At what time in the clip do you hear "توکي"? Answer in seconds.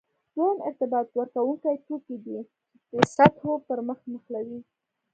1.85-2.15